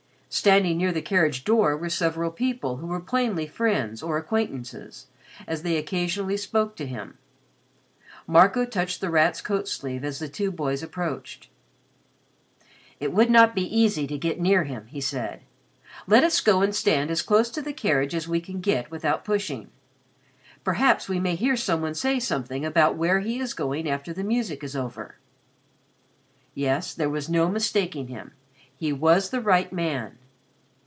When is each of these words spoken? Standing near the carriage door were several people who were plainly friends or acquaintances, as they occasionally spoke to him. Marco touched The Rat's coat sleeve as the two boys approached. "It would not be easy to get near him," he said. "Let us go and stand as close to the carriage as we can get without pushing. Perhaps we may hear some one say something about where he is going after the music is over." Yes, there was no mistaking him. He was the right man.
Standing 0.33 0.77
near 0.77 0.93
the 0.93 1.01
carriage 1.01 1.43
door 1.43 1.75
were 1.75 1.89
several 1.89 2.31
people 2.31 2.77
who 2.77 2.87
were 2.87 3.01
plainly 3.01 3.47
friends 3.47 4.01
or 4.01 4.15
acquaintances, 4.17 5.07
as 5.45 5.61
they 5.61 5.75
occasionally 5.75 6.37
spoke 6.37 6.77
to 6.77 6.85
him. 6.87 7.17
Marco 8.25 8.63
touched 8.63 9.01
The 9.01 9.09
Rat's 9.09 9.41
coat 9.41 9.67
sleeve 9.67 10.05
as 10.05 10.19
the 10.19 10.29
two 10.29 10.49
boys 10.49 10.81
approached. 10.81 11.49
"It 13.01 13.11
would 13.11 13.29
not 13.29 13.53
be 13.53 13.63
easy 13.77 14.07
to 14.07 14.17
get 14.17 14.39
near 14.39 14.63
him," 14.63 14.87
he 14.87 15.01
said. 15.01 15.41
"Let 16.07 16.23
us 16.23 16.39
go 16.39 16.61
and 16.61 16.73
stand 16.73 17.11
as 17.11 17.21
close 17.21 17.51
to 17.51 17.61
the 17.61 17.73
carriage 17.73 18.15
as 18.15 18.25
we 18.25 18.39
can 18.39 18.61
get 18.61 18.89
without 18.89 19.25
pushing. 19.25 19.69
Perhaps 20.63 21.09
we 21.09 21.19
may 21.19 21.35
hear 21.35 21.57
some 21.57 21.81
one 21.81 21.93
say 21.93 22.21
something 22.21 22.63
about 22.63 22.95
where 22.95 23.19
he 23.19 23.41
is 23.41 23.53
going 23.53 23.85
after 23.89 24.13
the 24.13 24.23
music 24.23 24.63
is 24.63 24.77
over." 24.77 25.17
Yes, 26.55 26.93
there 26.93 27.09
was 27.09 27.27
no 27.27 27.49
mistaking 27.49 28.07
him. 28.07 28.31
He 28.73 28.93
was 28.93 29.29
the 29.29 29.41
right 29.41 29.71
man. 29.73 30.19